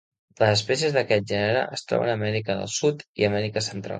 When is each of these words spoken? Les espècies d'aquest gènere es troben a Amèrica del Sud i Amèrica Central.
Les 0.43 0.53
espècies 0.53 0.95
d'aquest 0.95 1.27
gènere 1.33 1.61
es 1.77 1.85
troben 1.91 2.11
a 2.13 2.17
Amèrica 2.21 2.57
del 2.61 2.73
Sud 2.79 3.05
i 3.23 3.31
Amèrica 3.31 3.67
Central. 3.69 3.89